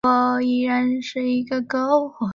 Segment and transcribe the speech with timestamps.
[0.03, 1.15] 赶快来吃
[1.69, 2.09] 钩